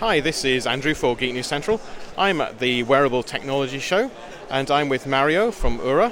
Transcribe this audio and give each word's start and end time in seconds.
Hi, 0.00 0.20
this 0.20 0.46
is 0.46 0.66
Andrew 0.66 0.94
for 0.94 1.14
Geek 1.14 1.34
News 1.34 1.46
Central. 1.46 1.78
I'm 2.16 2.40
at 2.40 2.58
the 2.58 2.84
Wearable 2.84 3.22
Technology 3.22 3.78
Show 3.78 4.10
and 4.48 4.70
I'm 4.70 4.88
with 4.88 5.06
Mario 5.06 5.50
from 5.50 5.78
Oura. 5.80 6.10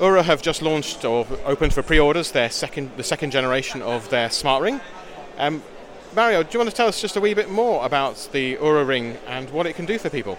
Oura 0.00 0.24
have 0.24 0.42
just 0.42 0.60
launched 0.60 1.04
or 1.04 1.24
opened 1.44 1.72
for 1.72 1.84
pre-orders 1.84 2.32
their 2.32 2.50
second, 2.50 2.90
the 2.96 3.04
second 3.04 3.30
generation 3.30 3.80
of 3.80 4.10
their 4.10 4.28
smart 4.28 4.60
ring. 4.60 4.80
Um, 5.38 5.62
Mario, 6.16 6.42
do 6.42 6.48
you 6.50 6.58
want 6.58 6.70
to 6.70 6.74
tell 6.74 6.88
us 6.88 7.00
just 7.00 7.14
a 7.14 7.20
wee 7.20 7.32
bit 7.32 7.48
more 7.48 7.86
about 7.86 8.28
the 8.32 8.56
Oura 8.56 8.84
ring 8.84 9.16
and 9.28 9.48
what 9.50 9.66
it 9.66 9.76
can 9.76 9.86
do 9.86 9.98
for 9.98 10.10
people? 10.10 10.36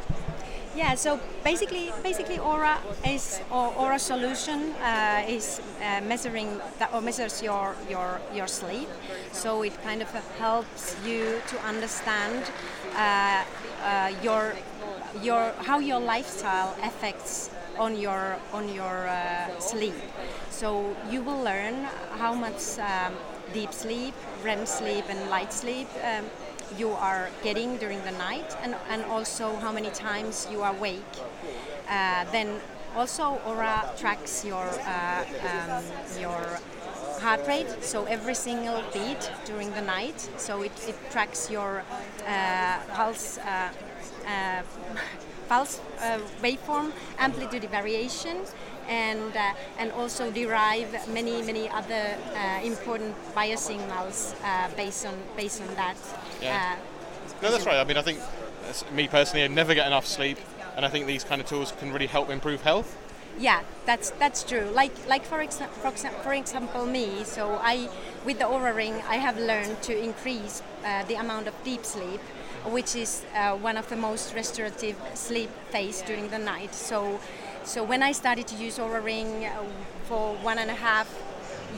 Yeah, 0.76 0.96
so 0.96 1.20
basically, 1.44 1.94
basically, 2.02 2.38
Oura 2.38 2.78
is 3.06 3.42
or 3.52 3.72
Oura 3.74 4.00
solution 4.00 4.74
uh, 4.82 5.22
is 5.28 5.62
uh, 5.80 6.02
measuring 6.02 6.60
that 6.80 6.92
or 6.92 7.02
measures 7.02 7.44
your 7.44 7.76
your 7.90 8.20
your 8.34 8.48
sleep. 8.48 8.90
So 9.32 9.62
it 9.62 9.74
kind 9.84 10.02
of 10.02 10.10
helps 10.40 10.96
you 11.06 11.42
to 11.48 11.60
understand 11.62 12.50
uh, 12.96 13.44
uh 13.86 14.12
your 14.24 14.56
your 15.22 15.54
how 15.62 15.78
your 15.78 16.00
lifestyle 16.00 16.76
affects 16.82 17.52
on 17.78 17.96
your 17.96 18.38
on 18.52 18.74
your 18.74 19.08
uh, 19.08 19.60
sleep. 19.60 19.96
So 20.50 20.96
you 21.12 21.22
will 21.22 21.42
learn 21.44 21.86
how 22.18 22.34
much 22.34 22.80
um, 22.80 23.14
deep 23.54 23.74
sleep, 23.74 24.14
REM 24.44 24.66
sleep, 24.66 25.06
and 25.10 25.30
light 25.30 25.54
sleep. 25.54 25.88
Um, 26.04 26.26
you 26.78 26.90
are 26.90 27.30
getting 27.44 27.78
during 27.78 28.04
the 28.04 28.12
night 28.12 28.56
and, 28.62 28.76
and 28.90 29.04
also 29.06 29.56
how 29.58 29.72
many 29.72 29.92
times 29.92 30.48
you 30.52 30.62
are 30.64 30.76
awake. 30.76 31.14
Uh, 31.90 32.26
then 32.32 32.60
also 32.96 33.40
Oura 33.46 33.98
tracks 34.00 34.44
your 34.46 34.68
uh, 34.86 35.26
um, 35.50 35.84
your 36.20 36.60
heart 37.22 37.48
rate, 37.48 37.70
so 37.82 38.06
every 38.06 38.36
single 38.36 38.84
beat 38.94 39.32
during 39.46 39.72
the 39.72 39.82
night. 39.82 40.20
So 40.38 40.62
it, 40.64 40.72
it 40.88 40.96
tracks 41.12 41.50
your 41.50 41.84
uh, 42.28 42.80
pulse. 42.94 43.38
Uh, 43.38 43.70
uh, 44.28 44.62
pulse 45.50 45.82
uh, 46.00 46.18
waveform 46.42 46.92
amplitude 47.20 47.64
variation 47.70 48.38
and 48.88 49.36
uh, 49.36 49.54
and 49.78 49.92
also 49.92 50.32
derive 50.32 50.90
many 51.10 51.42
many 51.42 51.70
other 51.70 52.16
uh, 52.36 52.60
important 52.64 53.16
biosignals 53.36 54.36
uh, 54.44 54.70
based 54.76 55.06
on 55.06 55.16
based 55.38 55.62
on 55.62 55.74
that. 55.76 55.98
Yeah. 56.42 56.78
Uh, 56.78 57.42
no, 57.42 57.52
that's 57.52 57.66
right. 57.66 57.78
I 57.78 57.84
mean, 57.84 57.98
I 57.98 58.02
think 58.02 58.20
me 58.92 59.08
personally, 59.08 59.44
I 59.44 59.48
never 59.48 59.74
get 59.74 59.88
enough 59.88 60.06
sleep, 60.06 60.38
and 60.76 60.86
I 60.86 60.90
think 60.90 61.08
these 61.08 61.24
kind 61.24 61.42
of 61.42 61.48
tools 61.48 61.74
can 61.80 61.92
really 61.92 62.08
help 62.08 62.30
improve 62.30 62.62
health. 62.62 62.98
Yeah, 63.40 63.62
that's 63.86 64.12
that's 64.12 64.44
true. 64.44 64.70
Like 64.74 64.94
like 65.08 65.26
for, 65.26 65.40
exa- 65.40 65.70
for, 65.70 65.90
exa- 65.90 66.14
for 66.22 66.34
example 66.34 66.86
me, 66.86 67.24
so 67.24 67.60
I 67.62 67.90
with 68.26 68.40
the 68.40 68.46
Oura 68.46 68.76
Ring, 68.76 69.02
I 69.08 69.16
have 69.16 69.38
learned 69.38 69.82
to 69.84 69.98
increase 69.98 70.62
uh, 70.86 71.04
the 71.06 71.16
amount 71.16 71.48
of 71.48 71.54
deep 71.64 71.84
sleep 71.84 72.22
which 72.66 72.96
is 72.96 73.24
uh, 73.36 73.56
one 73.56 73.78
of 73.78 73.90
the 73.90 73.96
most 73.96 74.34
restorative 74.34 74.96
sleep 75.14 75.50
phase 75.70 76.02
during 76.02 76.30
the 76.30 76.40
night. 76.40 76.74
So 76.74 77.20
so 77.64 77.84
when 77.84 78.04
I 78.04 78.12
started 78.12 78.48
to 78.48 78.56
use 78.56 78.78
Oura 78.78 79.04
Ring 79.04 79.46
uh, 79.46 79.64
for 80.04 80.36
one 80.36 80.58
and 80.58 80.70
a 80.70 80.76
half 80.76 81.08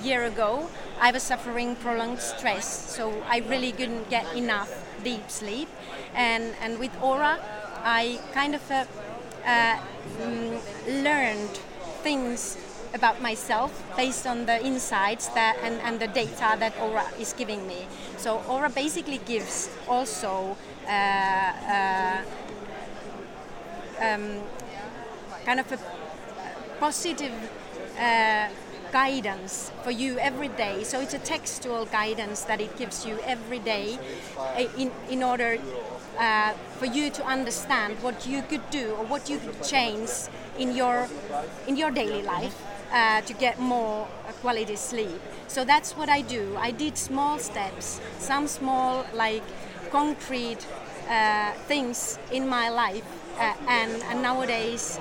year 0.04 0.24
ago, 0.26 0.70
I 1.00 1.12
was 1.12 1.24
suffering 1.24 1.76
prolonged 1.76 2.20
stress. 2.20 2.68
So 2.96 3.24
I 3.28 3.40
really 3.40 3.72
couldn't 3.72 4.10
get 4.10 4.26
enough 4.36 4.72
deep 5.04 5.30
sleep. 5.30 5.70
And, 6.14 6.56
and 6.62 6.80
with 6.80 6.92
Aura, 7.02 7.40
I 7.84 8.20
kind 8.34 8.56
of 8.56 8.72
uh, 8.72 8.86
uh, 9.46 9.80
mm, 10.22 11.04
learned 11.04 11.60
things 12.04 12.58
about 12.94 13.22
myself 13.22 13.84
based 13.98 14.26
on 14.26 14.46
the 14.46 14.66
insights 14.66 15.28
that 15.30 15.58
and, 15.62 15.82
and 15.82 16.00
the 16.00 16.08
data 16.08 16.56
that 16.58 16.74
Oura 16.78 17.06
is 17.20 17.34
giving 17.34 17.68
me. 17.68 17.88
So 18.18 18.40
Oura 18.48 18.74
basically 18.74 19.20
gives 19.26 19.70
also 19.88 20.56
uh, 20.88 20.92
uh, 20.92 22.22
um, 24.02 24.40
kind 25.46 25.60
of 25.60 25.72
a 25.72 25.80
positive 26.80 27.34
uh, 28.00 28.48
guidance 28.92 29.72
for 29.84 29.92
you 29.92 30.18
every 30.20 30.48
day. 30.50 30.84
So 30.84 31.00
it's 31.00 31.14
a 31.14 31.20
textual 31.20 31.86
guidance 31.86 32.42
that 32.44 32.62
it 32.62 32.78
gives 32.78 33.06
you 33.06 33.20
every 33.26 33.60
day 33.60 33.98
uh, 34.38 34.64
in, 34.78 34.92
in 35.10 35.24
order 35.24 35.58
uh, 36.18 36.54
for 36.80 36.86
you 36.86 37.10
to 37.10 37.26
understand 37.26 38.02
what 38.02 38.26
you 38.28 38.42
could 38.44 38.70
do 38.70 38.92
or 38.92 39.06
what 39.06 39.30
you 39.30 39.38
could 39.38 39.62
change 39.64 40.10
in 40.58 40.76
your 40.76 41.08
in 41.68 41.76
your 41.76 41.92
daily 41.92 42.22
life 42.22 42.56
uh, 42.94 43.22
to 43.22 43.34
get 43.34 43.60
more 43.60 44.08
quality 44.42 44.76
sleep. 44.76 45.20
So 45.48 45.66
that's 45.66 45.94
what 45.98 46.10
I 46.10 46.22
do. 46.22 46.56
I 46.58 46.72
did 46.72 46.98
small 46.98 47.40
steps, 47.40 48.00
some 48.20 48.48
small 48.48 49.06
like 49.14 49.44
concrete 49.92 50.66
uh, 51.10 51.52
things 51.68 52.18
in 52.32 52.48
my 52.48 52.70
life, 52.70 53.04
uh, 53.40 53.54
and, 53.68 53.92
and 54.04 54.22
nowadays 54.22 55.00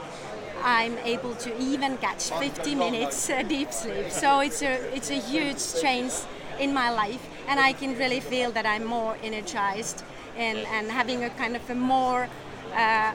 I'm 0.65 0.97
able 1.05 1.35
to 1.35 1.57
even 1.63 1.99
catch 1.99 2.31
50 2.31 2.75
minutes 2.75 3.29
uh, 3.29 3.43
deep 3.49 3.71
sleep. 3.71 4.11
So 4.11 4.41
it's 4.41 4.63
a 4.63 4.97
it's 4.97 5.11
a 5.11 5.21
huge 5.21 5.61
change 5.83 6.13
in 6.59 6.73
my 6.73 6.91
life, 6.91 7.29
and 7.49 7.61
I 7.61 7.75
can 7.75 7.99
really 7.99 8.21
feel 8.21 8.51
that 8.53 8.65
I'm 8.65 8.85
more 8.85 9.17
energized 9.23 10.03
and 10.37 10.59
and 10.59 10.91
having 10.91 11.23
a 11.23 11.31
kind 11.31 11.55
of 11.55 11.69
a 11.69 11.75
more 11.75 12.29
uh, 12.75 13.13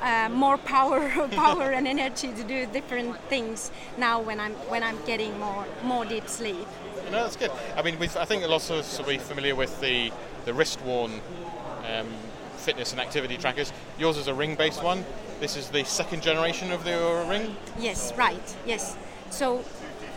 uh, 0.00 0.28
more 0.30 0.56
power, 0.58 1.10
power 1.32 1.72
and 1.72 1.86
energy 1.86 2.28
to 2.32 2.44
do 2.44 2.66
different 2.66 3.16
things 3.28 3.70
now 3.98 4.20
when 4.20 4.40
I'm 4.40 4.54
when 4.72 4.82
I'm 4.82 4.98
getting 5.04 5.38
more 5.38 5.66
more 5.84 6.06
deep 6.06 6.28
sleep. 6.28 6.66
No, 7.10 7.24
that's 7.24 7.36
good. 7.36 7.50
I 7.76 7.82
mean, 7.82 7.96
I 8.00 8.24
think 8.24 8.44
a 8.44 8.48
lot 8.48 8.70
of 8.70 8.78
us 8.78 8.98
will 8.98 9.06
be 9.06 9.18
familiar 9.18 9.54
with 9.54 9.80
the 9.80 10.10
the 10.46 10.54
wrist 10.54 10.80
worn 10.82 11.20
um, 11.84 12.08
fitness 12.62 12.92
and 12.92 13.00
activity 13.00 13.36
trackers. 13.36 13.72
Yours 13.98 14.16
is 14.16 14.28
a 14.28 14.34
ring-based 14.34 14.82
one. 14.82 15.04
This 15.40 15.56
is 15.56 15.68
the 15.68 15.84
second 15.84 16.22
generation 16.22 16.70
of 16.72 16.84
the 16.84 16.90
Oura 16.92 17.28
Ring. 17.28 17.56
Yes, 17.78 18.12
right. 18.16 18.56
Yes. 18.64 18.96
So, 19.30 19.64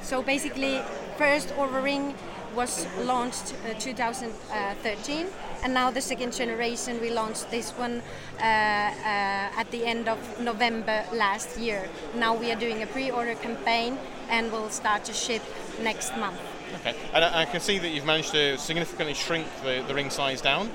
so 0.02 0.22
basically, 0.22 0.82
first 1.18 1.50
Oura 1.56 1.84
Ring 1.84 2.14
was 2.56 2.88
launched 3.00 3.54
uh, 3.70 3.74
2013, 3.80 5.28
and 5.64 5.74
now 5.74 5.92
the 5.92 6.02
second 6.02 6.34
generation 6.34 7.02
we 7.02 7.10
launched 7.10 7.52
this 7.52 7.72
one 7.72 8.02
uh, 8.40 8.42
uh, 8.42 9.62
at 9.62 9.68
the 9.72 9.86
end 9.86 10.08
of 10.08 10.18
November 10.40 11.04
last 11.12 11.58
year. 11.58 11.90
Now 12.16 12.36
we 12.36 12.52
are 12.52 12.56
doing 12.56 12.82
a 12.84 12.88
pre-order 12.88 13.36
campaign, 13.36 13.98
and 14.30 14.52
we'll 14.52 14.70
start 14.70 15.04
to 15.06 15.14
ship 15.14 15.42
next 15.82 16.16
month. 16.18 16.40
Okay, 16.82 16.96
and 17.14 17.26
I, 17.26 17.42
I 17.42 17.46
can 17.46 17.60
see 17.60 17.78
that 17.80 17.90
you've 17.90 18.06
managed 18.06 18.32
to 18.32 18.58
significantly 18.58 19.16
shrink 19.16 19.48
the, 19.64 19.84
the 19.88 19.94
ring 19.94 20.10
size 20.10 20.42
down. 20.42 20.70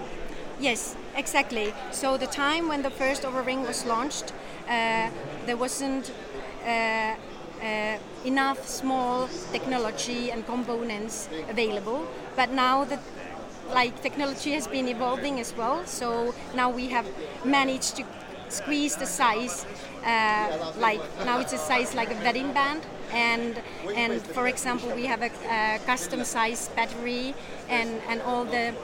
Yes, 0.60 0.94
exactly. 1.16 1.72
So 1.90 2.16
the 2.16 2.26
time 2.26 2.68
when 2.68 2.82
the 2.82 2.90
first 2.90 3.22
Oura 3.22 3.44
Ring 3.44 3.62
was 3.62 3.84
launched, 3.86 4.32
uh, 4.68 5.10
there 5.46 5.56
wasn't 5.56 6.12
uh, 6.64 7.14
uh, 7.62 7.98
enough 8.24 8.66
small 8.66 9.28
technology 9.52 10.30
and 10.30 10.46
components 10.46 11.28
available. 11.48 12.06
But 12.36 12.50
now 12.50 12.84
the 12.84 12.98
like 13.72 14.02
technology 14.02 14.52
has 14.52 14.66
been 14.66 14.88
evolving 14.88 15.38
as 15.38 15.54
well, 15.56 15.86
so 15.86 16.34
now 16.54 16.70
we 16.70 16.88
have 16.88 17.06
managed 17.44 17.96
to 17.96 18.04
squeeze 18.48 18.96
the 18.96 19.06
size. 19.06 19.64
Uh, 20.04 20.72
like 20.78 21.00
now 21.24 21.38
it's 21.40 21.52
a 21.52 21.58
size 21.58 21.94
like 21.94 22.10
a 22.10 22.16
wedding 22.24 22.52
band, 22.52 22.82
and 23.12 23.60
and 23.94 24.22
for 24.22 24.48
example 24.48 24.90
we 24.94 25.06
have 25.06 25.22
a, 25.22 25.30
a 25.48 25.78
custom 25.86 26.24
size 26.24 26.68
battery 26.74 27.34
and 27.68 28.00
and 28.08 28.22
all 28.22 28.44
the 28.44 28.74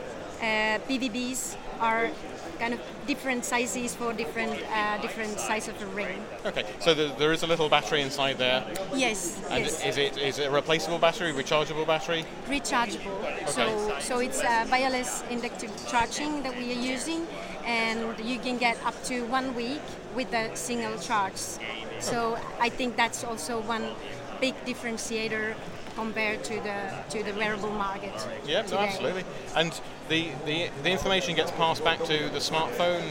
uh, 0.41 0.79
PCBs 0.87 1.57
are 1.81 2.11
kind 2.59 2.73
of 2.73 2.81
different 3.07 3.45
sizes 3.45 3.95
for 3.95 4.13
different 4.13 4.53
uh, 4.73 4.99
different 4.99 5.39
size 5.39 5.69
of 5.69 5.79
the 5.79 5.87
ring. 5.87 6.25
Okay, 6.45 6.65
so 6.81 6.95
the, 6.95 7.13
there 7.19 7.33
is 7.33 7.43
a 7.43 7.47
little 7.47 7.69
battery 7.69 8.03
inside 8.03 8.39
there. 8.39 8.65
Yes. 8.95 9.41
And 9.51 9.65
yes. 9.65 9.85
is 9.85 9.99
it 9.99 10.17
is 10.19 10.39
it 10.39 10.49
a 10.49 10.51
replaceable 10.51 10.99
battery, 10.99 11.33
rechargeable 11.33 11.87
battery? 11.87 12.25
Rechargeable. 12.49 13.19
Okay. 13.23 13.47
So 13.47 13.97
so 14.01 14.19
it's 14.21 14.43
uh, 14.43 14.67
wireless 14.71 15.23
inductive 15.31 15.71
charging 15.89 16.43
that 16.43 16.57
we 16.57 16.71
are 16.73 16.83
using, 16.95 17.27
and 17.65 18.19
you 18.25 18.39
can 18.39 18.59
get 18.59 18.77
up 18.85 18.95
to 19.05 19.25
one 19.27 19.55
week 19.55 19.83
with 20.15 20.33
a 20.33 20.55
single 20.57 20.99
charge. 20.99 21.37
So 22.01 22.39
I 22.61 22.69
think 22.69 22.97
that's 22.97 23.25
also 23.25 23.61
one 23.61 23.95
big 24.41 24.55
differentiator 24.65 25.55
compared 25.97 26.45
to 26.45 26.55
the 26.61 26.77
to 27.11 27.23
the 27.25 27.33
wearable 27.39 27.71
market. 27.71 28.13
Yeah, 28.47 28.63
no, 28.71 28.79
absolutely. 28.79 29.25
And 29.55 29.73
the, 30.09 30.29
the 30.45 30.71
the 30.83 30.91
information 30.91 31.35
gets 31.37 31.51
passed 31.53 31.83
back 31.85 31.99
to 32.05 32.17
the 32.33 32.41
smartphone. 32.41 33.05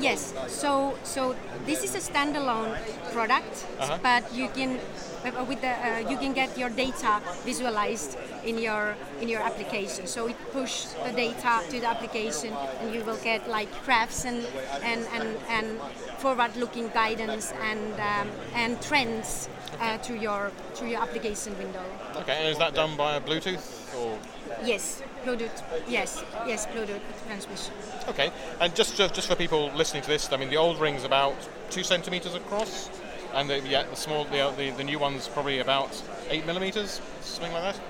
Yes. 0.00 0.32
So 0.48 0.94
so 1.04 1.34
this 1.66 1.82
is 1.84 1.94
a 1.94 2.00
standalone 2.12 2.76
product, 3.12 3.66
Uh-huh. 3.78 3.98
but 4.02 4.22
you 4.34 4.48
can 4.48 4.78
uh, 5.24 5.44
with 5.48 5.60
the 5.60 5.72
uh, 5.72 6.10
you 6.10 6.16
can 6.16 6.32
get 6.32 6.56
your 6.58 6.70
data 6.70 7.20
visualized 7.44 8.16
in 8.44 8.58
your 8.58 8.94
in 9.20 9.28
your 9.28 9.40
application. 9.40 10.06
So 10.06 10.26
it 10.28 10.36
push 10.52 10.84
the 11.04 11.12
data 11.12 11.62
to 11.70 11.80
the 11.80 11.86
application, 11.86 12.52
and 12.80 12.94
you 12.94 13.04
will 13.04 13.18
get 13.18 13.48
like 13.48 13.68
graphs 13.84 14.24
and 14.24 14.46
and 14.82 15.06
and, 15.12 15.36
and 15.48 15.80
forward-looking 16.18 16.88
guidance 16.88 17.52
and 17.62 17.94
um, 17.94 18.28
and 18.54 18.80
trends 18.82 19.48
uh, 19.80 19.98
to 19.98 20.14
your 20.14 20.50
to 20.76 20.88
your 20.88 21.00
application 21.02 21.56
window. 21.58 21.84
Okay, 22.16 22.36
and 22.38 22.48
is 22.48 22.58
that 22.58 22.74
done 22.74 22.96
by 22.96 23.18
Bluetooth 23.20 23.96
or? 23.96 24.18
Yes, 24.64 25.02
Bluetooth. 25.24 25.62
Yes, 25.88 26.24
yes, 26.46 26.66
Bluetooth 26.66 27.00
transmission. 27.26 27.72
Okay, 28.08 28.30
and 28.60 28.74
just 28.74 28.96
just 28.96 29.14
just 29.14 29.28
for 29.28 29.36
people 29.36 29.70
listening 29.76 30.02
to 30.02 30.08
this, 30.08 30.32
I 30.32 30.36
mean, 30.36 30.50
the 30.50 30.56
old 30.56 30.80
ring's 30.80 31.04
about 31.04 31.36
two 31.70 31.84
centimeters 31.84 32.34
across, 32.34 32.90
and 33.34 33.48
the, 33.48 33.60
yeah, 33.60 33.84
the 33.84 33.96
small 33.96 34.24
the, 34.24 34.52
the 34.56 34.70
the 34.70 34.84
new 34.84 34.98
one's 34.98 35.28
probably 35.28 35.60
about 35.60 36.02
eight 36.30 36.46
millimeters, 36.46 37.00
something 37.20 37.52
like 37.52 37.74
that. 37.74 37.80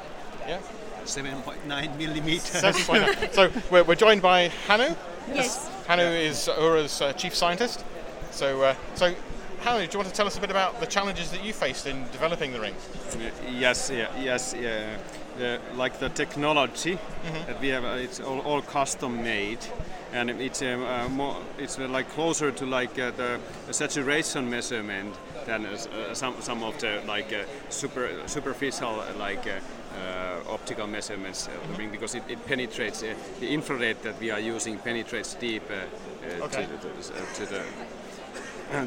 Yeah. 0.51 0.61
7.9 1.05 1.97
millimeters. 1.97 2.43
Seven 2.43 2.83
point 2.83 3.03
nine. 3.07 3.33
so 3.33 3.53
we're, 3.71 3.85
we're 3.85 3.95
joined 3.95 4.21
by 4.21 4.49
Hannu. 4.67 4.97
Yes. 5.33 5.71
Hannu 5.87 6.11
is 6.29 6.49
Oura's 6.49 7.01
uh, 7.01 7.13
chief 7.13 7.35
scientist. 7.37 7.85
So 8.33 8.63
uh, 8.63 8.75
so. 8.97 9.15
Hannu, 9.63 9.87
do 9.87 9.93
you 9.93 9.99
want 9.99 10.09
to 10.09 10.15
tell 10.15 10.27
us 10.27 10.37
a 10.39 10.41
bit 10.41 10.51
about 10.51 10.81
the 10.81 10.87
challenges 10.87 11.31
that 11.31 11.45
you 11.45 11.53
faced 11.53 11.87
in 11.87 12.03
developing 12.13 12.53
the 12.53 12.61
ring? 12.61 12.75
yes, 13.53 13.91
yeah, 13.91 14.09
yes, 14.19 14.55
yeah. 14.59 14.97
The, 15.39 15.61
like 15.77 15.99
the 16.01 16.09
technology 16.09 16.95
Mm-hmm. 16.97 17.47
that 17.47 17.61
we 17.61 17.69
have, 17.69 17.85
uh, 17.85 18.05
it's 18.05 18.19
all, 18.21 18.41
all 18.41 18.63
custom 18.63 19.23
made, 19.23 19.59
and 20.15 20.31
it's 20.31 20.63
um, 20.63 20.83
uh, 20.83 21.09
more, 21.11 21.37
it's 21.59 21.79
uh, 21.79 21.87
like 21.89 22.09
closer 22.09 22.51
to 22.51 22.65
like 22.65 22.99
uh, 22.99 23.11
the, 23.11 23.39
the 23.67 23.75
saturation 23.75 24.49
measurement 24.49 25.15
than 25.45 25.67
uh, 25.67 25.73
uh, 25.73 26.15
some 26.15 26.35
some 26.41 26.63
of 26.63 26.79
the 26.81 27.03
like 27.07 27.31
uh, 27.33 27.45
super 27.69 28.09
superficial 28.27 29.01
uh, 29.01 29.13
like. 29.19 29.47
Uh, 29.93 30.21
uh, 30.41 30.53
optical 30.53 30.87
measurements 30.87 31.49
of 31.49 31.69
the 31.69 31.75
ring 31.75 31.91
because 31.91 32.15
it, 32.15 32.23
it 32.29 32.45
penetrates 32.47 33.03
uh, 33.03 33.15
the 33.41 33.49
infrared 33.53 34.01
that 34.03 34.19
we 34.21 34.31
are 34.31 34.41
using 34.41 34.79
penetrates 34.79 35.35
deep 35.35 35.63
uh, 35.71 35.75
uh, 35.75 36.45
Okay. 36.45 36.67
to, 36.67 36.89
the, 36.89 36.89
uh, 36.89 37.35
to 37.35 37.47
the 37.47 37.63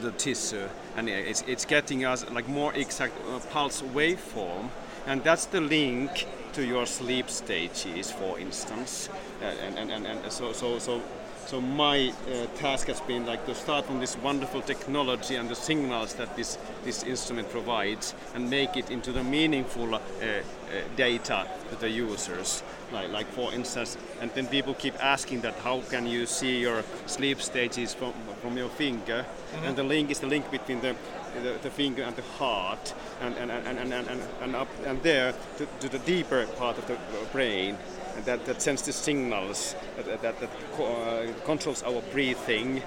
the 0.01 0.11
tissue, 0.11 0.69
and 0.95 1.09
it's, 1.09 1.43
it's 1.45 1.65
getting 1.65 2.05
us 2.05 2.25
like 2.31 2.47
more 2.47 2.73
exact 2.73 3.13
uh, 3.27 3.39
pulse 3.51 3.81
waveform, 3.81 4.69
and 5.05 5.21
that's 5.23 5.45
the 5.47 5.59
link 5.59 6.25
to 6.53 6.65
your 6.65 6.85
sleep 6.85 7.29
stages, 7.29 8.09
for 8.09 8.39
instance. 8.39 9.09
Uh, 9.41 9.45
and, 9.45 9.77
and, 9.77 9.91
and, 9.91 10.05
and 10.07 10.31
so, 10.31 10.53
so, 10.53 10.79
so, 10.79 11.01
so 11.45 11.61
my 11.61 12.09
uh, 12.09 12.45
task 12.57 12.87
has 12.87 13.01
been 13.01 13.25
like 13.25 13.45
to 13.45 13.55
start 13.55 13.85
from 13.85 13.99
this 13.99 14.17
wonderful 14.17 14.61
technology 14.61 15.35
and 15.35 15.49
the 15.49 15.55
signals 15.55 16.13
that 16.15 16.35
this, 16.35 16.57
this 16.83 17.03
instrument 17.03 17.49
provides, 17.49 18.13
and 18.33 18.49
make 18.49 18.77
it 18.77 18.89
into 18.89 19.11
the 19.11 19.23
meaningful 19.23 19.95
uh, 19.95 19.97
uh, 19.97 20.41
data 20.95 21.47
to 21.69 21.75
the 21.75 21.89
users. 21.89 22.63
Like, 22.91 23.11
like 23.11 23.27
for 23.27 23.53
instance, 23.53 23.97
and 24.21 24.31
then 24.31 24.47
people 24.47 24.73
keep 24.73 24.95
asking 25.03 25.41
that 25.41 25.55
how 25.55 25.81
can 25.89 26.05
you 26.05 26.25
see 26.25 26.59
your 26.59 26.83
sleep 27.05 27.41
stages 27.41 27.93
from, 27.93 28.13
from 28.41 28.57
your 28.57 28.69
finger? 28.69 29.25
And 29.63 29.75
the 29.75 29.83
link 29.83 30.11
is 30.11 30.19
the 30.19 30.27
link 30.27 30.49
between 30.51 30.81
the, 30.81 30.95
the, 31.41 31.57
the 31.61 31.69
finger 31.69 32.03
and 32.03 32.15
the 32.15 32.21
heart, 32.21 32.93
and, 33.21 33.35
and, 33.37 33.51
and, 33.51 33.79
and, 33.79 33.93
and, 33.93 34.21
and, 34.41 34.55
up 34.55 34.67
and 34.85 35.01
there 35.03 35.33
to, 35.57 35.67
to 35.79 35.89
the 35.89 35.99
deeper 35.99 36.45
part 36.57 36.77
of 36.77 36.87
the 36.87 36.97
brain. 37.31 37.77
And 38.15 38.25
that, 38.25 38.45
that 38.45 38.61
sends 38.61 38.83
the 38.83 38.93
signals 38.93 39.75
that, 39.97 40.21
that, 40.21 40.39
that 40.39 40.49
co- 40.77 40.85
uh, 40.85 41.45
controls 41.45 41.81
our 41.83 42.01
breathing 42.11 42.83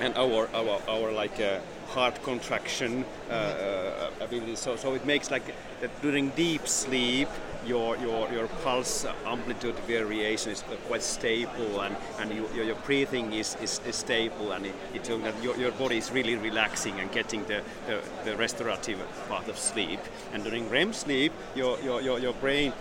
and 0.00 0.16
our 0.16 0.48
our, 0.54 0.80
our 0.88 1.12
like 1.12 1.38
uh, 1.40 1.58
heart 1.94 2.22
contraction 2.22 3.04
uh, 3.28 3.32
uh, 3.32 4.10
ability. 4.20 4.56
So, 4.56 4.76
so 4.76 4.94
it 4.94 5.04
makes 5.04 5.30
like 5.30 5.42
that 5.80 5.90
during 6.02 6.30
deep 6.30 6.66
sleep, 6.66 7.28
your 7.66 7.96
your 7.98 8.30
your 8.32 8.46
pulse 8.64 9.06
amplitude 9.26 9.76
variation 9.86 10.52
is 10.52 10.64
quite 10.88 11.02
stable, 11.02 11.80
and 11.80 11.96
and 12.20 12.32
you, 12.32 12.48
your, 12.54 12.64
your 12.64 12.76
breathing 12.86 13.32
is, 13.32 13.56
is, 13.62 13.80
is 13.86 13.96
stable, 13.96 14.52
and 14.52 14.66
it, 14.66 15.08
your, 15.08 15.56
your 15.56 15.72
body 15.72 15.98
is 15.98 16.10
really 16.10 16.36
relaxing 16.36 17.00
and 17.00 17.10
getting 17.12 17.44
the, 17.44 17.62
the, 17.86 18.00
the 18.24 18.36
restorative 18.36 18.98
part 19.28 19.48
of 19.48 19.58
sleep. 19.58 20.00
And 20.32 20.44
during 20.44 20.70
REM 20.70 20.92
sleep, 20.92 21.32
your 21.54 21.78
your, 21.80 22.00
your, 22.00 22.18
your 22.18 22.34
brain 22.34 22.72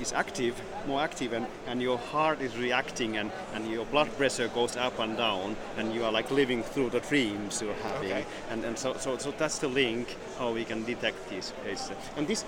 is 0.00 0.12
active, 0.12 0.60
more 0.86 1.00
active, 1.00 1.32
and, 1.32 1.46
and 1.66 1.80
your 1.82 1.98
heart 1.98 2.40
is 2.40 2.56
reacting, 2.56 3.16
and, 3.18 3.30
and 3.54 3.66
your 3.70 3.84
blood 3.86 4.08
pressure 4.16 4.48
goes 4.48 4.76
up 4.76 4.98
and 4.98 5.16
down, 5.16 5.56
and 5.76 5.94
you 5.94 6.04
are 6.04 6.12
like 6.12 6.30
living 6.30 6.62
through 6.62 6.90
the 6.90 7.00
dreams 7.00 7.62
you're 7.62 7.74
having. 7.74 8.12
Okay. 8.12 8.24
And, 8.50 8.64
and 8.64 8.78
so, 8.78 8.96
so, 8.98 9.18
so 9.18 9.30
that's 9.32 9.58
the 9.58 9.68
link 9.68 10.16
how 10.38 10.52
we 10.52 10.64
can 10.64 10.84
detect 10.84 11.28
cases. 11.28 11.92
And 12.16 12.26
this, 12.26 12.44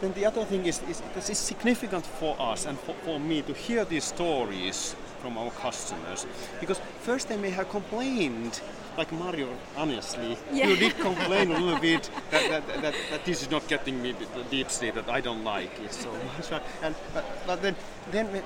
then 0.00 0.12
the 0.12 0.26
other 0.26 0.44
thing 0.44 0.66
is, 0.66 0.82
is 0.88 1.02
this 1.14 1.30
is 1.30 1.38
significant 1.38 2.04
for 2.04 2.36
us 2.38 2.66
and 2.66 2.78
for, 2.78 2.94
for 3.04 3.18
me 3.18 3.42
to 3.42 3.52
hear 3.52 3.84
these 3.84 4.04
stories 4.04 4.94
from 5.20 5.38
our 5.38 5.50
customers, 5.52 6.26
because 6.60 6.78
first 7.00 7.28
they 7.28 7.36
may 7.36 7.50
have 7.50 7.68
complained. 7.70 8.60
Like 8.96 9.12
Mario, 9.12 9.48
honestly, 9.76 10.38
Yeah. 10.52 10.68
you 10.68 10.76
did 10.76 10.96
complain 10.98 11.50
a 11.52 11.58
little 11.60 11.78
bit 11.78 12.08
that, 12.30 12.48
that, 12.48 12.82
that, 12.82 12.94
that 13.10 13.24
this 13.26 13.42
is 13.42 13.50
not 13.50 13.66
getting 13.68 14.00
me 14.00 14.12
the 14.12 14.42
deep 14.44 14.70
sleep, 14.70 14.94
that 14.94 15.08
I 15.08 15.20
don't 15.20 15.44
like 15.44 15.78
it 15.80 15.92
so 15.92 16.10
much. 16.12 16.62
And 16.82 16.94
but, 17.12 17.24
but 17.46 17.62
then, 17.62 17.76
then, 18.10 18.26
when- 18.32 18.44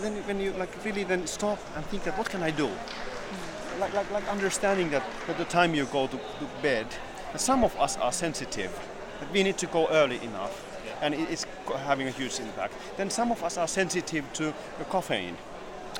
then 0.00 0.14
when 0.28 0.40
you 0.40 0.52
like 0.52 0.70
really 0.84 1.02
then 1.02 1.26
stop 1.26 1.58
and 1.74 1.84
think 1.86 2.04
that 2.04 2.16
what 2.16 2.30
can 2.30 2.42
I 2.44 2.50
do? 2.52 2.68
Hmm. 2.68 3.80
Like, 3.80 3.92
like, 3.94 4.10
like 4.12 4.28
understanding 4.28 4.90
that 4.90 5.02
at 5.28 5.36
the 5.36 5.44
time 5.46 5.74
you 5.74 5.86
go 5.86 6.06
to, 6.06 6.16
to 6.16 6.46
bed, 6.62 6.86
that 7.32 7.40
some 7.40 7.64
of 7.64 7.76
us 7.80 7.96
are 7.96 8.12
sensitive, 8.12 8.70
that 9.18 9.32
we 9.32 9.42
need 9.42 9.58
to 9.58 9.66
go 9.66 9.88
early 9.88 10.22
enough, 10.22 10.64
and 11.02 11.12
it's 11.14 11.44
having 11.86 12.06
a 12.06 12.12
huge 12.12 12.38
impact. 12.38 12.74
Then 12.96 13.10
some 13.10 13.32
of 13.32 13.42
us 13.42 13.58
are 13.58 13.66
sensitive 13.68 14.24
to 14.34 14.54
the 14.78 14.84
caffeine, 14.84 15.36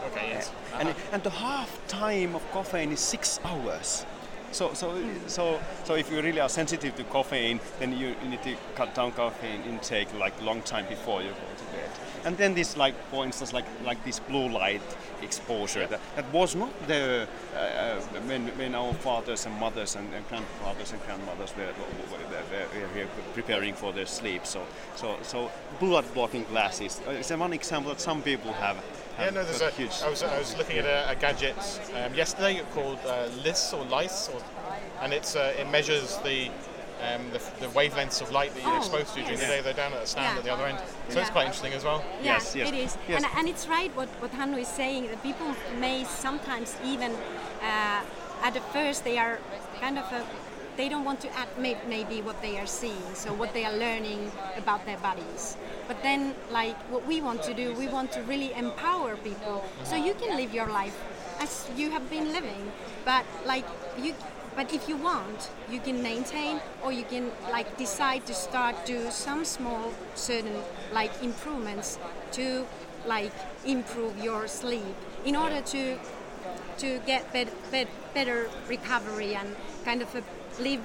Okay, 0.07 0.29
yes. 0.31 0.51
and, 0.75 0.95
and 1.13 1.23
the 1.23 1.31
half 1.31 1.87
time 1.89 2.35
of 2.35 2.53
caffeine 2.53 2.93
is 2.93 3.01
six 3.01 3.41
hours. 3.45 4.07
So, 4.53 4.73
so, 4.73 4.93
hmm. 4.93 5.29
so, 5.29 5.61
so 5.85 5.95
if 5.95 6.11
you 6.11 6.23
really 6.23 6.41
are 6.41 6.49
sensitive 6.49 6.97
to 6.97 7.05
caffeine, 7.05 7.61
then 7.79 7.97
you 7.97 8.15
need 8.27 8.43
to 8.43 8.57
cut 8.75 8.95
down 8.95 9.13
caffeine 9.13 9.63
intake 9.63 10.09
like 10.19 10.41
long 10.43 10.63
time 10.63 10.87
before 10.89 11.23
you 11.23 11.29
go 11.29 11.35
to 11.35 11.65
bed. 11.77 11.91
And 12.25 12.37
then 12.37 12.55
this, 12.55 12.77
like 12.77 12.95
for 13.11 13.25
instance, 13.25 13.53
like 13.53 13.67
like 13.85 14.03
this 14.05 14.21
blue 14.21 14.49
light 14.49 14.83
exposure 15.23 15.87
that, 15.87 16.01
that 16.17 16.33
was 16.33 16.55
not 16.55 16.71
there 16.87 17.27
uh, 17.55 17.59
uh, 17.59 18.01
when, 18.27 18.47
when 18.59 18.75
our 18.75 18.93
fathers 18.95 19.47
and 19.47 19.55
mothers 19.57 19.97
and, 19.97 20.13
and 20.15 20.27
grandfathers 20.29 20.93
and 20.93 21.03
grandmothers 21.03 21.55
were, 21.57 21.67
were, 21.67 22.19
were, 22.19 22.89
were, 22.95 23.01
were 23.01 23.09
preparing 23.35 23.75
for 23.75 23.93
their 23.93 24.07
sleep. 24.07 24.47
So, 24.47 24.65
so, 24.97 25.17
so 25.23 25.51
blood 25.81 26.05
blocking 26.15 26.45
glasses 26.45 27.01
uh, 27.07 27.13
is 27.13 27.31
one 27.31 27.53
example 27.53 27.93
that 27.93 28.01
some 28.01 28.23
people 28.23 28.53
have. 28.55 28.77
Yeah, 29.19 29.31
no, 29.31 29.45
there's 29.45 29.61
a, 29.61 29.71
huge. 29.71 29.91
I 30.05 30.11
was, 30.11 30.23
I 30.23 30.39
was 30.39 30.57
looking 30.57 30.79
at 30.79 30.85
a, 30.85 31.11
a 31.11 31.17
gadget 31.17 31.57
um, 31.97 32.15
yesterday 32.15 32.63
called 32.73 32.99
uh, 33.05 33.29
LIS 33.43 33.73
or 33.73 33.85
LICE, 33.87 34.31
or, 34.33 34.41
and 35.03 35.13
it's 35.13 35.35
uh, 35.35 35.55
it 35.59 35.69
measures 35.71 36.19
the, 36.19 36.51
um, 37.03 37.31
the 37.31 37.39
the 37.61 37.67
wavelengths 37.79 38.21
of 38.23 38.31
light 38.31 38.55
that 38.55 38.63
you're 38.63 38.73
Oh, 38.73 38.79
exposed 38.79 39.15
to 39.15 39.21
during 39.23 39.39
the 39.39 39.47
day. 39.47 39.61
They're 39.61 39.73
down 39.73 39.93
at 39.93 40.03
a 40.03 40.07
stand 40.07 40.33
Yeah. 40.35 40.39
at 40.39 40.45
the 40.45 40.53
other 40.53 40.67
end, 40.67 40.79
so 41.09 41.21
it's 41.21 41.31
quite 41.31 41.47
interesting 41.47 41.73
as 41.73 41.85
well. 41.85 42.05
Yeah, 42.23 42.35
Yes, 42.35 42.55
yes, 42.57 42.69
it 42.69 42.75
is. 42.75 42.99
yes. 43.09 43.23
And, 43.23 43.33
and 43.39 43.49
it's 43.49 43.67
right 43.69 43.95
what, 43.97 44.09
what 44.21 44.33
Hannu 44.33 44.59
is 44.59 44.69
saying 44.69 45.09
that 45.09 45.23
people 45.23 45.55
may 45.79 46.05
sometimes 46.05 46.77
even, 46.85 47.13
uh, 47.63 48.01
at 48.47 48.55
the 48.55 48.61
first, 48.73 49.05
they 49.05 49.19
are 49.19 49.39
kind 49.81 49.99
of 49.99 50.05
a, 50.13 50.25
they 50.77 50.89
don't 50.89 51.05
want 51.05 51.21
to 51.21 51.29
admit 51.43 51.77
maybe 51.89 52.23
what 52.23 52.41
they 52.41 52.57
are 52.59 52.67
seeing, 52.67 53.03
so 53.15 53.33
what 53.33 53.53
they 53.53 53.65
are 53.65 53.77
learning 53.77 54.31
about 54.57 54.85
their 54.87 54.99
bodies. 54.99 55.57
But 55.89 56.03
then, 56.03 56.35
like, 56.53 56.77
what 56.93 57.05
we 57.07 57.21
want 57.21 57.43
to 57.45 57.55
do, 57.55 57.75
we 57.75 57.89
want 57.89 58.13
to 58.13 58.21
really 58.23 58.53
empower 58.55 59.17
people 59.17 59.65
so 59.85 59.97
you 59.97 60.15
can 60.15 60.37
live 60.37 60.55
your 60.55 60.69
life 60.69 60.97
as 61.41 61.67
you 61.77 61.91
have 61.91 62.09
been 62.11 62.33
living. 62.33 62.71
But, 63.05 63.25
like, 63.47 63.65
you. 64.01 64.15
But 64.59 64.75
if 64.75 64.89
you 64.89 64.97
want, 64.97 65.51
you 65.71 65.79
can 65.79 66.03
maintain, 66.03 66.61
or 66.83 66.91
you 66.91 67.05
can 67.05 67.31
like 67.53 67.79
decide 67.79 68.27
to 68.27 68.35
start 68.35 68.75
do 68.85 69.09
some 69.09 69.45
small 69.45 69.93
certain 70.17 70.59
like 70.93 71.13
improvements 71.23 71.97
to 72.33 72.67
like 73.07 73.31
improve 73.65 74.19
your 74.19 74.49
sleep 74.49 74.97
in 75.25 75.37
order 75.37 75.61
to 75.61 75.97
to 76.79 76.99
get 77.07 77.33
bet, 77.33 77.49
bet, 77.71 77.87
better 78.15 78.51
recovery 78.67 79.37
and 79.37 79.55
kind 79.85 80.03
of 80.03 80.13
a, 80.17 80.23
live 80.61 80.81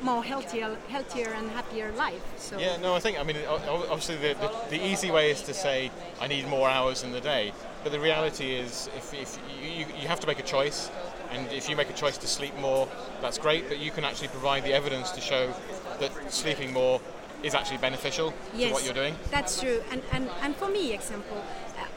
more 0.00 0.22
healthier, 0.22 0.76
healthier 0.88 1.30
and 1.34 1.50
happier 1.50 1.90
life. 1.92 2.22
So 2.36 2.56
Yeah, 2.56 2.76
no, 2.76 2.94
I 2.94 3.00
think, 3.00 3.18
I 3.18 3.24
mean, 3.24 3.36
obviously 3.48 4.14
the, 4.16 4.34
the, 4.34 4.50
the 4.70 4.86
easy 4.86 5.10
way 5.10 5.32
is 5.32 5.42
to 5.42 5.54
say, 5.54 5.90
I 6.20 6.28
need 6.28 6.46
more 6.46 6.68
hours 6.68 7.02
in 7.02 7.10
the 7.10 7.20
day. 7.20 7.52
But 7.82 7.90
the 7.90 7.98
reality 7.98 8.52
is, 8.52 8.88
if, 8.96 9.12
if 9.12 9.38
you, 9.60 9.86
you 10.00 10.06
have 10.06 10.20
to 10.20 10.26
make 10.26 10.38
a 10.38 10.44
choice, 10.44 10.90
and 11.30 11.50
if 11.52 11.68
you 11.68 11.76
make 11.76 11.90
a 11.90 11.94
choice 11.94 12.18
to 12.18 12.26
sleep 12.26 12.56
more, 12.56 12.88
that's 13.20 13.38
great, 13.38 13.68
but 13.68 13.78
you 13.78 13.90
can 13.90 14.04
actually 14.04 14.28
provide 14.28 14.64
the 14.64 14.72
evidence 14.72 15.10
to 15.12 15.20
show 15.20 15.52
that 16.00 16.10
sleeping 16.32 16.72
more 16.72 17.00
is 17.42 17.54
actually 17.54 17.78
beneficial 17.78 18.32
to 18.56 18.70
what 18.70 18.84
you're 18.84 18.94
doing. 18.94 19.14
That's 19.30 19.60
true. 19.60 19.82
And, 19.90 20.02
and, 20.12 20.30
and 20.42 20.56
for 20.56 20.68
me, 20.68 20.92
example, 20.92 21.42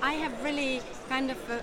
I 0.02 0.14
have 0.14 0.44
really 0.44 0.82
kind 1.10 1.32
of 1.32 1.38
uh, 1.50 1.60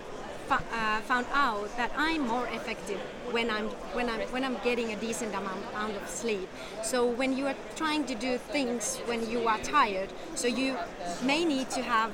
fo- 0.48 0.64
uh, 0.72 1.00
found 1.02 1.26
out 1.32 1.76
that 1.76 1.92
I'm 1.96 2.26
more 2.26 2.46
effective 2.48 2.98
when 3.30 3.50
I'm 3.50 3.66
when 3.94 4.08
I'm 4.08 4.20
when 4.32 4.44
I'm 4.44 4.56
getting 4.64 4.92
a 4.92 4.96
decent 4.96 5.34
amount 5.34 5.96
of 5.96 6.08
sleep. 6.08 6.48
So 6.82 7.06
when 7.06 7.36
you 7.36 7.46
are 7.46 7.56
trying 7.76 8.04
to 8.06 8.14
do 8.14 8.38
things 8.38 8.98
when 9.06 9.28
you 9.30 9.46
are 9.46 9.58
tired, 9.58 10.10
so 10.34 10.48
you 10.48 10.76
may 11.22 11.44
need 11.44 11.70
to 11.70 11.82
have 11.82 12.10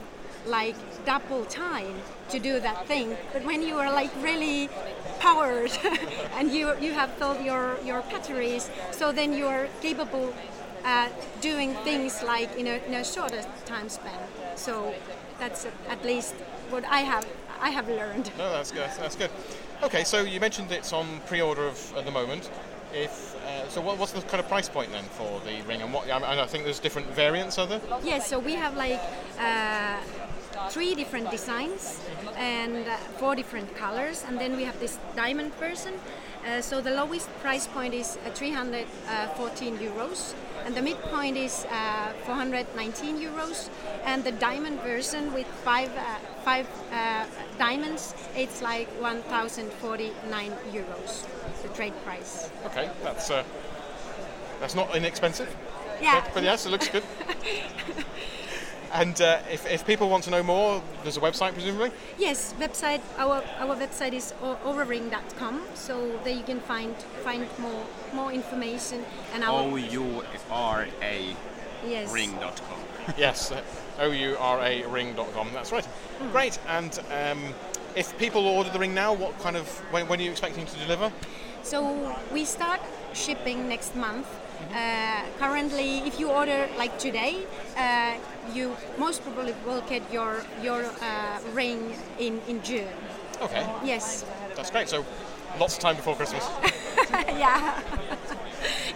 like 0.47 0.77
double 1.05 1.45
time 1.47 1.95
to 2.31 2.39
do 2.39 2.61
that 2.61 2.87
thing. 2.87 3.17
But 3.33 3.45
when 3.45 3.63
you 3.63 3.77
are 3.79 3.93
like 3.93 4.11
really 4.23 4.69
powered 5.21 5.73
and 6.37 6.51
you 6.51 6.77
you 6.81 6.93
have 6.93 7.11
filled 7.13 7.43
your 7.45 7.79
your 7.85 8.03
batteries, 8.03 8.71
so 8.91 9.13
then 9.13 9.33
you 9.33 9.47
are 9.47 9.69
capable 9.81 10.35
uh, 10.85 11.09
doing 11.41 11.75
things 11.85 12.23
like 12.23 12.55
in 12.57 12.67
a, 12.67 12.81
in 12.87 12.95
a 12.95 13.05
shorter 13.05 13.43
time 13.65 13.89
span. 13.89 14.21
So 14.57 14.95
that's 15.39 15.67
at 15.89 16.05
least 16.05 16.35
what 16.71 16.85
I 16.85 17.01
have 17.01 17.27
I 17.61 17.71
have 17.71 17.89
learned. 17.89 18.31
No, 18.37 18.51
that's 18.51 18.71
good. 18.71 18.91
That's 18.99 19.17
good. 19.17 19.31
Okay, 19.83 20.05
so 20.05 20.23
you 20.23 20.41
mentioned 20.41 20.71
it's 20.73 20.93
on 20.93 21.07
pre-order 21.27 21.67
of, 21.67 21.97
at 21.97 22.05
the 22.05 22.11
moment. 22.11 22.51
If 22.93 23.35
uh, 23.45 23.69
so, 23.69 23.81
what, 23.81 23.99
what's 23.99 24.13
the 24.13 24.23
kind 24.23 24.41
of 24.41 24.49
price 24.49 24.69
point 24.69 24.91
then 24.91 25.05
for 25.05 25.41
the 25.41 25.61
ring? 25.63 25.83
And 25.83 25.93
what? 25.93 26.11
I, 26.11 26.19
mean, 26.19 26.39
I 26.39 26.47
think 26.47 26.65
there's 26.65 26.79
different 26.79 27.09
variants 27.09 27.59
of 27.59 27.71
it. 27.71 27.83
Yes, 28.03 28.27
so 28.27 28.39
we 28.39 28.55
have 28.55 28.77
like 28.77 29.01
uh, 29.39 29.97
three 30.71 30.95
different 30.95 31.31
designs 31.31 32.01
and 32.37 32.87
uh, 32.89 32.97
four 33.19 33.35
different 33.35 33.75
colors, 33.77 34.25
and 34.27 34.39
then 34.39 34.57
we 34.57 34.65
have 34.65 34.79
this 34.81 34.99
diamond 35.17 35.55
version. 35.55 35.95
Uh, 36.47 36.61
so 36.61 36.81
the 36.81 36.91
lowest 36.91 37.29
price 37.41 37.67
point 37.67 37.95
is 37.95 38.19
uh, 38.27 38.31
314 38.31 39.79
euros, 39.79 40.35
and 40.67 40.75
the 40.75 40.83
midpoint 40.83 41.37
is 41.37 41.65
uh, 41.71 42.13
419 42.27 43.19
euros, 43.19 43.71
and 44.05 44.23
the 44.25 44.33
diamond 44.33 44.79
version 44.81 45.33
with 45.33 45.47
five 45.65 45.91
uh, 45.97 46.19
five 46.45 46.69
uh, 46.93 47.25
diamonds, 47.59 48.15
it's 48.37 48.61
like 48.61 48.89
1,049 49.01 50.53
euros, 50.73 51.25
the 51.63 51.69
trade 51.69 51.95
price. 52.05 52.51
Okay, 52.67 52.91
that's 53.03 53.31
uh, 53.31 53.43
that's 54.61 54.75
not 54.75 54.95
inexpensive. 54.95 55.49
Yeah. 56.03 56.21
But, 56.21 56.35
but 56.35 56.43
yes, 56.43 56.67
it 56.67 56.71
looks 56.71 56.89
good. 56.89 57.05
and 58.95 59.21
uh, 59.21 59.41
if, 59.51 59.71
if 59.71 59.87
people 59.87 60.09
want 60.09 60.25
to 60.25 60.31
know 60.31 60.43
more, 60.43 60.83
there's 61.03 61.17
a 61.17 61.21
website 61.21 61.53
presumably. 61.53 61.91
Yes, 62.17 62.55
website. 62.59 63.01
Our 63.19 63.43
our 63.59 63.77
website 63.77 64.15
is 64.15 64.33
o- 64.43 64.59
ouraring.com, 64.65 65.63
so 65.75 66.19
there 66.25 66.35
you 66.35 66.45
can 66.45 66.61
find 66.61 66.95
find 67.23 67.47
more 67.59 67.85
more 68.13 68.33
information 68.33 69.05
and 69.35 69.45
our 69.45 69.63
O 69.63 69.77
U 69.77 70.25
R 70.51 70.87
A 71.03 71.37
yes. 71.87 72.13
ring.com. 72.13 72.81
yes, 73.19 73.53
uh, 73.53 73.61
O-U-R-A 73.99 74.87
ring.com. 74.87 75.51
That's 75.53 75.73
right. 75.73 75.85
Hmm. 75.85 76.31
Great. 76.31 76.59
And 76.69 76.99
um, 77.13 77.55
if 77.95 78.17
people 78.19 78.47
order 78.47 78.71
the 78.71 78.79
ring 78.79 78.95
now, 78.95 79.13
what 79.13 79.39
kind 79.41 79.57
of 79.57 79.69
when, 79.93 80.09
when 80.09 80.21
are 80.21 80.23
you 80.23 80.31
expecting 80.31 80.67
to 80.67 80.79
deliver? 80.79 81.13
So 81.63 82.17
we 82.33 82.45
start 82.45 82.81
shipping 83.13 83.69
next 83.69 83.95
month. 83.95 84.27
Mm-hmm. 84.27 84.75
Uh, 84.75 85.39
currently, 85.39 85.99
if 85.99 86.19
you 86.19 86.31
order 86.31 86.69
like 86.79 86.99
today, 86.99 87.47
uh, 87.77 88.15
you 88.53 88.77
most 88.99 89.23
probably 89.23 89.55
will 89.67 89.83
get 89.89 90.03
your 90.13 90.43
your 90.63 90.85
uh, 91.01 91.39
ring 91.53 91.95
in 92.19 92.41
in 92.49 92.63
June. 92.63 92.89
Okay, 93.41 93.67
Yes. 93.85 94.25
that's 94.57 94.71
great. 94.71 94.89
So 94.89 95.05
lots 95.59 95.75
of 95.77 95.81
time 95.81 95.97
before 95.97 96.15
Christmas. 96.17 96.45
yeah. 97.13 97.81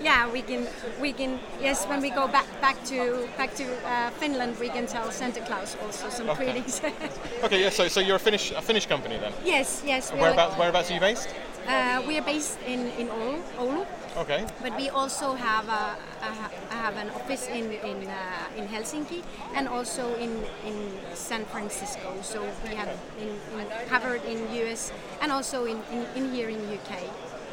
yeah, 0.02 0.30
we 0.32 0.42
can 0.42 0.66
we 1.00 1.12
can 1.12 1.38
yes 1.60 1.86
when 1.86 2.00
we 2.00 2.10
go 2.10 2.26
back 2.28 2.46
back 2.60 2.76
to 2.84 3.28
back 3.36 3.54
to 3.56 3.64
uh, 3.64 4.10
Finland 4.20 4.56
we 4.60 4.68
can 4.68 4.86
tell 4.86 5.10
Santa 5.10 5.40
Claus 5.40 5.76
also 5.84 6.08
some 6.10 6.30
Okay. 6.30 6.44
greetings. 6.44 6.80
Okay, 7.44 7.60
yeah. 7.62 7.70
So 7.70 7.88
so 7.88 8.00
you're 8.00 8.16
a 8.16 8.24
Finnish 8.28 8.52
a 8.52 8.62
Finnish 8.62 8.86
company 8.86 9.18
then. 9.18 9.32
yes, 9.44 9.82
yes. 9.86 10.10
Whereabouts 10.12 10.56
whereabouts 10.56 10.90
are 10.90 10.94
you 10.94 11.00
based? 11.00 11.28
Uh, 11.66 12.02
we 12.08 12.16
are 12.18 12.24
based 12.24 12.58
in 12.66 12.80
in 12.98 13.08
Oulu, 13.08 13.42
Oulu, 13.58 13.86
Okay. 14.16 14.46
but 14.62 14.76
we 14.76 14.88
also 14.88 15.34
have 15.34 15.68
a, 15.68 15.96
a 16.22 16.30
I 16.70 16.76
have 16.76 16.96
an 16.96 17.10
office 17.10 17.46
in 17.48 17.72
in 17.72 18.06
uh, 18.08 18.56
in 18.56 18.66
Helsinki 18.66 19.22
and 19.54 19.68
also 19.68 20.14
in 20.16 20.44
in 20.64 20.92
San 21.14 21.44
Francisco. 21.46 22.14
So 22.22 22.42
we 22.64 22.74
have 22.74 22.88
in, 23.20 23.28
in 23.58 23.66
covered 23.88 24.24
in 24.24 24.38
US 24.64 24.92
and 25.20 25.32
also 25.32 25.64
in, 25.64 25.78
in, 25.92 26.06
in 26.16 26.32
here 26.32 26.48
in 26.48 26.58
UK. 26.72 27.02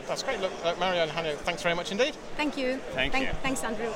That's 0.08 0.24
great. 0.24 0.40
Look, 0.40 0.52
uh, 0.64 0.76
Mario 0.80 1.02
and 1.02 1.12
Hannah, 1.12 1.34
thanks 1.34 1.64
very 1.64 1.76
much 1.76 1.92
indeed. 1.92 2.16
Thank 2.38 2.58
you. 2.58 2.78
Thank 2.94 3.18
you. 3.18 3.30
Thanks, 3.42 3.64
Andrew. 3.64 3.92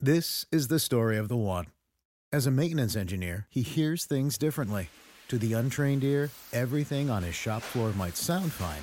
This 0.00 0.46
is 0.52 0.68
the 0.68 0.78
story 0.78 1.16
of 1.16 1.28
the 1.28 1.36
one. 1.36 1.66
As 2.32 2.46
a 2.46 2.50
maintenance 2.50 2.96
engineer, 2.96 3.46
he 3.50 3.62
hears 3.62 4.04
things 4.04 4.38
differently. 4.38 4.88
To 5.28 5.38
the 5.38 5.52
untrained 5.52 6.04
ear, 6.04 6.30
everything 6.52 7.10
on 7.10 7.22
his 7.22 7.34
shop 7.34 7.62
floor 7.62 7.92
might 7.92 8.16
sound 8.16 8.52
fine, 8.52 8.82